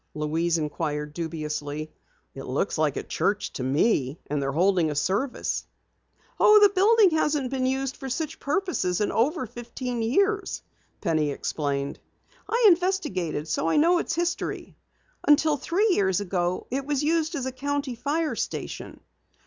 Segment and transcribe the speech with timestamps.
[0.15, 1.93] Louise inquired dubiously.
[2.33, 5.67] "It looks like a church to me, and they're holding a service."
[6.39, 10.63] "Oh, the building hasn't been used for such purposes in over fifteen years,"
[11.01, 11.99] Penny explained.
[12.49, 14.75] "I investigated, so I know its history.
[15.27, 19.01] Until three years ago it was used as a county fire station.